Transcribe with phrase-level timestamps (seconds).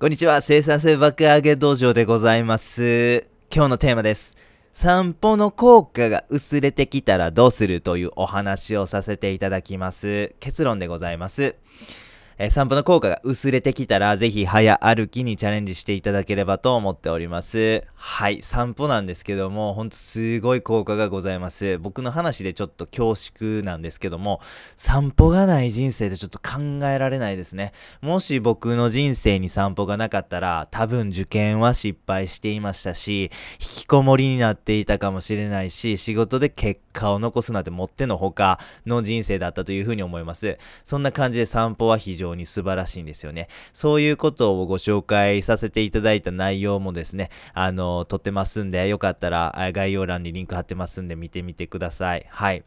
[0.00, 3.26] こんにちは、生産性爆上げ道場でございます。
[3.52, 4.36] 今日のテーマです。
[4.72, 10.36] 散歩の効果が薄れてきたらどうするというお話をさせていただきます。
[10.38, 11.56] 結論でございます。
[12.40, 17.82] え散歩の効果が薄れてきたら、ぜひ早歩きにチャレンジしていただければと思っております。
[17.96, 21.78] はい、散歩なんですけども、ほんとすごい効果がございます。
[21.78, 24.40] 僕の話でちょっと恐縮なんですけども、
[24.76, 27.72] 散歩がない人生でちょっと考えられないですね。
[28.02, 40.56] もし僕の人生に散歩がなかったら、多分受験は失敗していましたし、引きこもりになっていたかもしれないし、仕事で結果を残すなんてもってのほかの人生だったというふうに思います。
[40.84, 43.48] そんな感じで散歩は非常に素晴らしいんですよね。
[43.72, 52.26] そういうことをご紹介させていただいた内容もですね、あの、撮ってますんで、よかったら概要欄にリンク貼ってますんで見てみてください。
[52.28, 52.64] はい。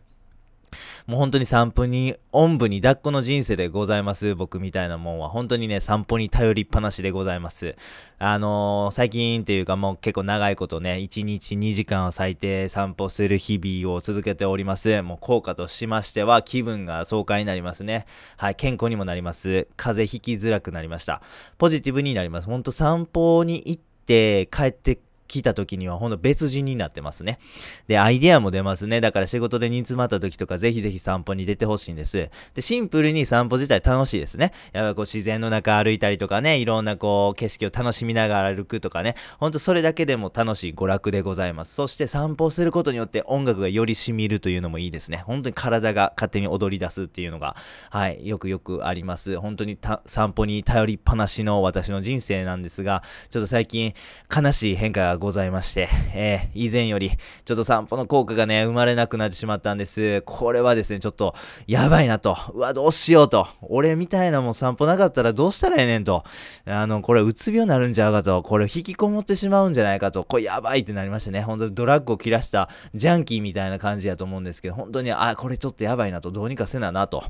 [1.07, 4.35] もう本当に散歩に、おんぶに抱っこの人生でございます。
[4.35, 5.29] 僕みたいなもんは。
[5.29, 7.75] 本当にね、散歩に頼りっぱなしでございます。
[8.19, 15.01] あのー最近っていうかもう結構長いことね、1日2時間を最低散歩する日々を続けております。
[15.01, 18.05] もう効果としましては気分が爽快になりますね。
[18.37, 19.67] はい、健康にもなります。
[19.75, 21.21] 風邪ひきづらくなりました。
[21.57, 22.47] ポジティブになります。
[22.47, 24.99] ほんと散歩に行って帰って
[25.31, 27.39] 来た時にはほんと別人になってますね。
[27.87, 28.99] で、アイデアも出ますね。
[28.99, 32.29] だから仕事で煮詰まった時とかぜひぜひ散歩に出てほしいんです。
[32.53, 34.51] で、シンプルに散歩自体楽しいですね。
[34.73, 41.73] やっぱこう自然の中歩いたりとかね、いろんなこう景色を楽しみながら歩くとかね、ほんとそれだけでも楽しい娯楽でございます。
[41.73, 45.23] そして散歩することによって音楽がより染みるというのもいいですね。
[45.25, 47.55] 本当に体が勝手に踊り出すっていうのが、
[47.89, 49.39] はい、よくよくあります。
[49.39, 53.93] 本当に散歩に頼りっぱなしの私の人生なんですが、ちょっと最近
[54.35, 57.11] 悲しい変化がございまして、えー以前より
[57.45, 60.21] ちょっと散歩の効果がね、生まれなくなってしまったんです。
[60.23, 61.33] これはですね、ちょっと
[61.67, 62.35] やばいなと。
[62.53, 63.47] うわ、どうしようと。
[63.61, 66.23] 俺みたいなもん散歩なかったらどうしたらええねんと。
[66.65, 68.41] あの、これうつ病になるんちゃうかと。
[68.43, 70.23] これ引きこもってしまうんじゃないかと。
[70.23, 71.41] これやばいってなりましてね。
[71.41, 76.31] 本当にドラッグを切らしたジャンキーみたいな感じやと思うんですけど、本当に、あ、これちょっとやばいなと。
[76.31, 77.23] どうにかせななと。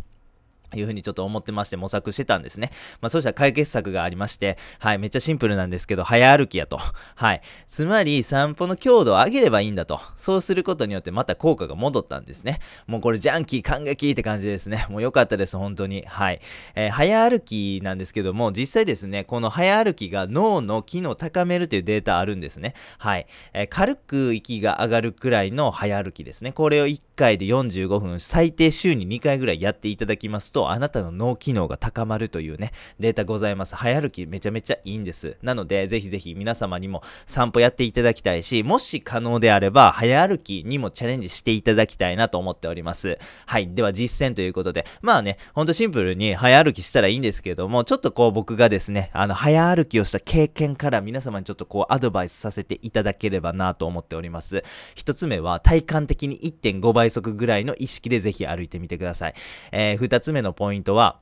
[0.75, 2.71] いうふうにちょっと思ってまして模索してたんですね。
[3.01, 6.79] まあそうしたら解決策がありまして、はい、めっちゃシンプルなんですけど、早歩きやと。
[7.15, 7.41] はい。
[7.67, 9.99] つまり散歩の強度を上げればいいんだと。
[10.15, 12.59] そうすることによってまた効果が戻ったんですね。
[12.87, 14.85] もうこれジャンキー感激って感じですね。
[14.89, 16.05] もう良かったです、本当に。
[16.05, 16.39] はい。
[16.75, 22.73] えー早歩きなんですけども、実際ですね、この早歩きが脳の機能を高めるというデータあるんですね。
[22.99, 23.27] はい。
[23.53, 26.51] えー軽く息が上がるくらいの早歩きですね。
[26.51, 33.75] これを1回で45分、最低週に2回ぐらいやっていただきますと、あなたの脳機能が高まるというね、データございます。
[33.75, 35.37] 早歩きめちゃめちゃいいんです。
[35.43, 43.19] なので、ぜひぜひ皆様にも散歩やっていただきたいし、もし可能であれば、早歩きにもチャレンジしていただきたいなと思っております。
[43.45, 43.71] はい。
[43.71, 54.63] では実践ということで、まあね、ほんとシンプルに早歩きしたらいいんですけども、ちょっとこう僕がですね、あの、早歩きをした経験から皆様にちょっとこうアドバイスさせていただければなと思っております。
[54.95, 59.35] 一つ目は体感的に1.5倍速ぐらいの意識でぜひ歩いてみてください。
[59.71, 61.19] えー、二つ目のポイントは、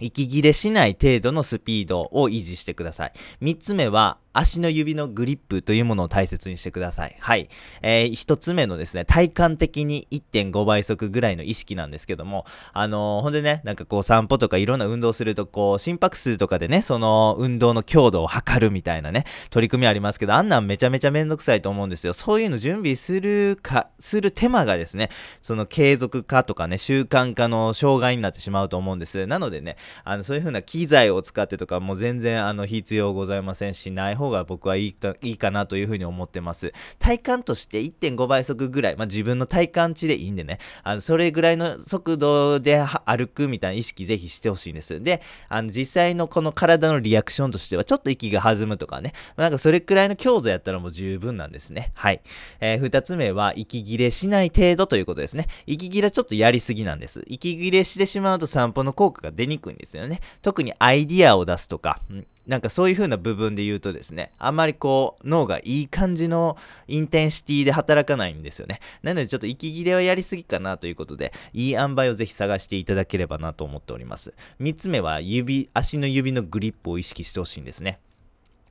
[0.00, 3.12] 息切れしない程度のスピードを維持してください。
[3.40, 7.16] 三つ目は、足の指のグリップというものを大切にしてください。
[7.20, 7.48] はい。
[7.82, 22.12] えー、一つ目のですね、体感的に1.5倍速ぐらいの意識なんですけども、あのーほんでね、なんかこう散歩とかいろんな運動すると、こう、心拍数とかでね、その運動の強度を測るみたいなね、取り組みありますけど、あんなんめちゃめちゃめんどくさいと思うんですよ。
[22.12, 29.26] そういうの準備するか、する手間がですね、その継続化とかね、習慣化の障害になってしまうと思うんです。
[29.26, 36.72] なのでね、あの、そういう風な機材を使ってとか、も全然、あの、必要ございませんし、ない方方が僕はいいといいかなという風に思ってます。
[36.98, 45.02] 体感として1.5倍速ぐらい、まあ、自分の体感値でいいんでね、あの、それぐらいの速度で歩くみたいな意識ぜひしてほしいんです。
[45.02, 51.92] で、あの、実際のこの体のリアクションとしては、ちょっと息が弾むとかね、なんかそれくらいの強度やったらもう十分なんですね。
[51.94, 52.22] はい。
[52.60, 55.48] えー二つ目は、息切れしない程度ということですね。
[55.66, 57.24] 息切れちょっとやりすぎなんです。
[57.26, 60.20] 息切れしてしまうと散歩の効果が出にくいんですよね。
[60.42, 62.00] 特にアイディアを出すとか、
[62.46, 66.56] なんかそういう風な部分で言うとですね、あんまりこう、脳がいい感じの
[66.88, 68.80] インテンシティで働かないんですよね。
[69.02, 74.34] なのでちょっと息切れはやりすぎかなということで、いい塩梅をぜひ探していただければなと思っております。
[74.60, 77.98] 3つ目は指、足の指のグリップを意識してほしいんですね。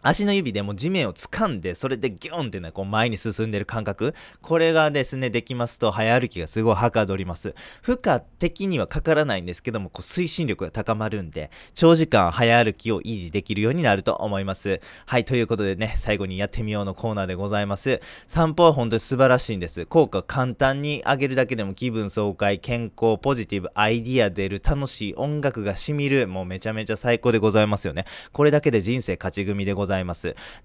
[0.04, 4.14] 足の指でも地面を掴んで、それでギュンってね、こう前に進んでる感覚。
[4.42, 7.56] これがですね、できますと、早歩きがすごいはかどります。
[7.82, 14.82] 負荷的にはかからないんですけども、こう推進力が高まるんで、長時間早歩きを維持できるようになると思います。
[15.06, 18.02] はい、ということでね、最後にやってみようのコーナーでございます。
[18.28, 19.86] 散歩は本当に素晴らしいんです。
[19.86, 28.04] 効果簡単に上げるだけでも気分爽快、健康、ポジティブ、アイディア出る、楽しい、音楽が染みる、もうめちゃめちゃ最高でございますよね。
[28.34, 29.93] これだけで人生勝ち組でございます。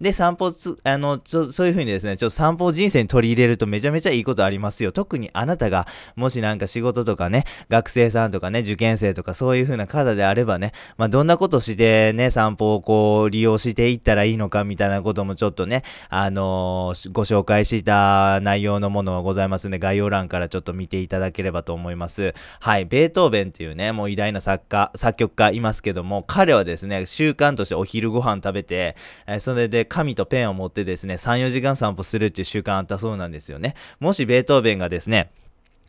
[0.01, 4.93] でで、散歩つ、あの、ちょ、そういう風にですね、ちょっと散歩を人生に取り入れるとめちゃめちゃいいことありますよ。
[4.93, 5.87] 特にあなたが、
[6.17, 22.35] もしなんか仕事とかね、学生さんとかね、受験生とかそういう風な方であればね、まあ、どんなことしてね、散歩をこう、利用していったらいいのかみたいなこともちょっとね、あのー、ご紹介した内容のものがございますので、概要欄からちょっと見ていただければと思います。
[22.61, 28.97] はい、ベートーベンっていうね、もう偉大な作家、作曲家いますけども、彼はですね、習慣としてお昼ご飯食べて、
[29.27, 33.75] えー、それで紙とペンを持ってですね、3、4時間散歩するっていう習慣あったそうなんですよね。
[34.01, 35.31] もしベートーベンがですね、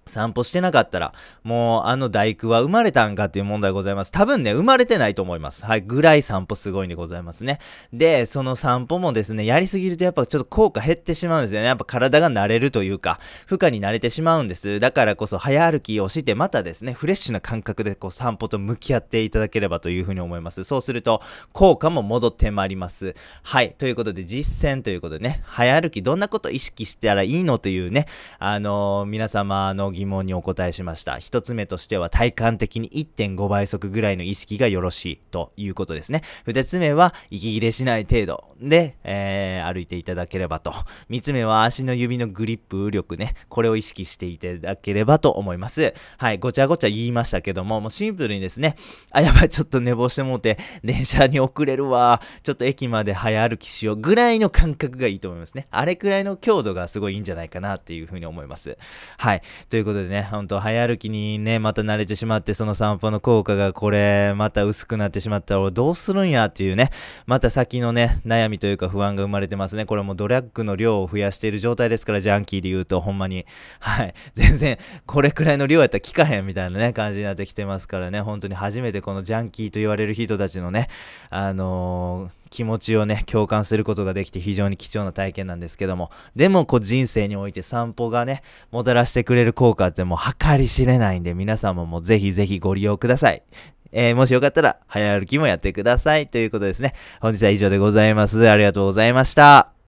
[0.09, 1.13] 散歩してなかったら、
[1.43, 4.11] もうあの大工は生まれたんかっていう問題ございます。
[4.11, 5.65] 多分ね、生まれてないと思います。
[5.65, 7.59] はい、ぐらい散歩すごいんでございますね。
[7.93, 11.67] で、その散歩もですね、やりすぎるとやっぱちょっと効果減ってしまうんですよね。
[11.67, 14.79] やっぱ体が慣れるというか、負荷に慣れてしまうんです。
[14.79, 20.63] だからこそ早歩きをして、またですね、フレッシュな感覚でこう散歩と向き合っていただければというふうに思います。
[20.63, 21.21] そうすると、
[21.53, 23.15] 効果も戻ってまいります。
[23.43, 28.05] はい、ということで実践ということでね、早歩きどんなこと意識したらいいのというね、
[28.39, 31.17] あのー、皆様の疑問にお答えしました。
[31.17, 36.21] 一つ目としては体感的に1.5倍速ぐらいの意識がよろしいということですね。
[36.45, 40.73] 二つ目は息切れしない程度で、えー、歩いていただければと。
[41.09, 43.35] 三つ目は足の指のグリップ力ね。
[43.49, 45.93] これを意識していただければと思います。
[46.17, 48.75] はい、ごちゃごちゃ言いましたけども、もうシンプルにですね、
[49.11, 52.21] あ、やばい、ちょっと寝坊してもうて、電車に遅れるわ。
[52.43, 55.67] ちょっと駅まで早歩きしようぐらいの感覚がいいと思いますね。
[55.71, 58.77] あれくらいの強度がすごいいいんじゃないかなっていうふうに思います。
[59.17, 59.41] はい。
[59.69, 66.91] ということでね、ほんと早歩きにね、また慣れてしまって、その散歩の効果がこれ、また薄くなってしまったら、どうするんやっていうね、
[67.25, 69.85] また先のね、悩みというか不安が生まれてますね。
[69.85, 73.45] これもドラッグの量を増やしている状態ですから、ジャンキーで言うと、ほんまに。
[73.79, 74.13] はい。
[74.33, 80.87] 全然、これくらいの量やったら効かへんみたいなね、感じになってきてますからね、本当に初めてこのジャンキーと言われる人たちのね、
[81.29, 88.41] あのー気持ちをね、共感することができて非常に貴重な体験なんですけども、でもこう人生において散歩がね、
[88.71, 93.43] もたらしてくれる効果ってもう計り知れないんで、皆様もぜひぜひご利用ください。
[93.91, 96.27] えー、もしよかったら、早歩きもやってください。
[96.27, 96.93] ということですね。
[97.21, 98.47] 本日は以上でございます。
[98.47, 99.71] ありがとうございました。